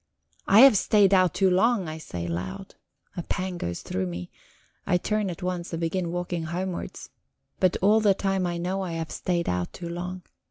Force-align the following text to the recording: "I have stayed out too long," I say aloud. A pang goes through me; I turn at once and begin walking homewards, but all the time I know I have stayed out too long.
"I 0.47 0.61
have 0.61 0.77
stayed 0.79 1.13
out 1.13 1.35
too 1.35 1.51
long," 1.51 1.87
I 1.87 1.99
say 1.99 2.25
aloud. 2.25 2.73
A 3.15 3.21
pang 3.21 3.59
goes 3.59 3.81
through 3.83 4.07
me; 4.07 4.31
I 4.87 4.97
turn 4.97 5.29
at 5.29 5.43
once 5.43 5.71
and 5.73 5.79
begin 5.79 6.09
walking 6.11 6.45
homewards, 6.45 7.11
but 7.59 7.77
all 7.83 7.99
the 7.99 8.15
time 8.15 8.47
I 8.47 8.57
know 8.57 8.81
I 8.81 8.93
have 8.93 9.11
stayed 9.11 9.47
out 9.47 9.73
too 9.73 9.87
long. 9.89 10.23